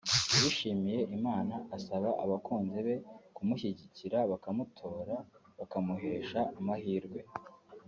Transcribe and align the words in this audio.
yabishimiye 0.33 0.99
Imana 1.17 1.55
asaba 1.75 2.09
abakunzi 2.23 2.79
be 2.85 2.95
kumushyigikira 3.35 4.17
bakamutora 4.31 5.15
bakamuhesha 5.57 6.39
amahirwe 6.59 7.19